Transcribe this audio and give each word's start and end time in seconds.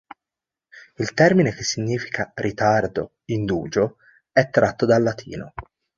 Il 0.95 1.13
termine, 1.13 1.53
che 1.53 1.61
significa 1.61 2.31
"ritardo", 2.33 3.17
"indugio", 3.25 3.97
è 4.31 4.49
tratto 4.49 4.87
dal 4.87 5.03
latino. 5.03 5.53